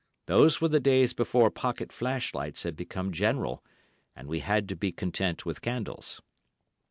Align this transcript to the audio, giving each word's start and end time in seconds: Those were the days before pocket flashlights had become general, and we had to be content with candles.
Those 0.25 0.59
were 0.59 0.67
the 0.67 0.79
days 0.79 1.13
before 1.13 1.51
pocket 1.51 1.91
flashlights 1.93 2.63
had 2.63 2.75
become 2.75 3.11
general, 3.11 3.63
and 4.15 4.27
we 4.27 4.39
had 4.39 4.67
to 4.69 4.75
be 4.75 4.91
content 4.91 5.45
with 5.45 5.61
candles. 5.61 6.23